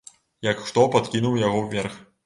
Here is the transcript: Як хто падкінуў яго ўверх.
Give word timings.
Як 0.47 0.63
хто 0.69 0.87
падкінуў 0.97 1.39
яго 1.47 1.65
ўверх. 1.67 2.05